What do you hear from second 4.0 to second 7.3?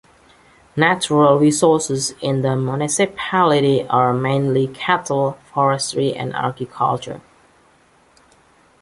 mainly cattle, forestry and agriculture.